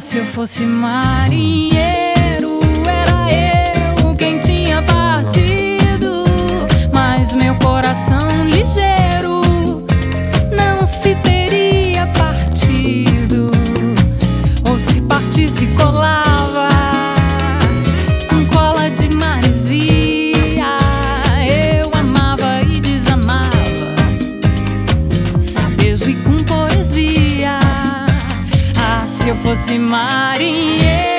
se 0.00 0.18
eu 0.18 0.26
fosse 0.26 0.64
marinheiro. 0.64 2.11
esse 29.62 29.78
marinheiro. 29.78 31.11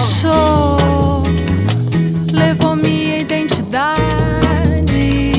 deixou, 0.00 1.22
levou 2.32 2.74
minha 2.74 3.18
identidade. 3.18 4.00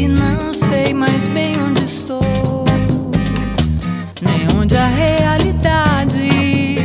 Não 0.08 0.54
sei 0.54 0.94
mais 0.94 1.26
bem 1.28 1.62
onde 1.62 1.84
estou, 1.84 2.66
nem 4.22 4.60
onde 4.60 4.78
a 4.78 4.88
realidade. 4.88 6.78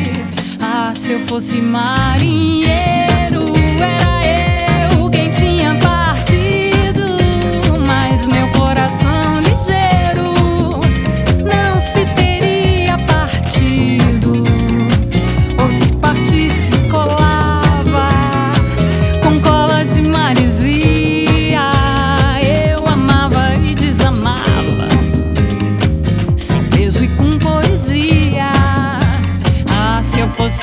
Ah, 0.61 0.93
se 0.95 1.13
eu 1.13 1.21
fosse 1.27 1.61
marinheiro. 1.61 2.96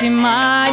demais. 0.04 0.63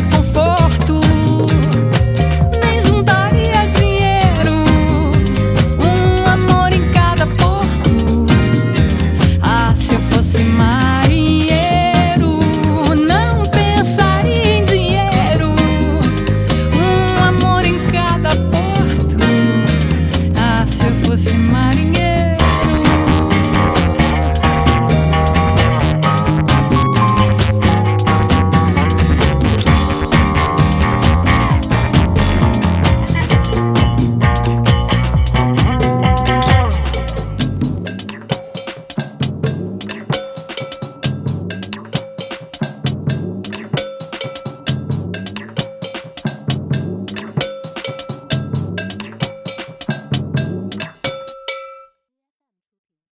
conforto. 0.00 1.01